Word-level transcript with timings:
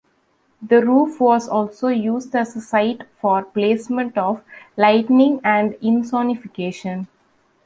The 0.63 0.83
roof 0.83 1.19
was 1.19 1.47
also 1.47 1.89
used 1.89 2.35
as 2.35 2.55
a 2.55 2.59
cite 2.61 3.03
for 3.19 3.43
placement 3.43 4.17
of 4.17 4.41
lightning 4.75 5.39
and 5.43 5.73
insonification. 5.73 7.05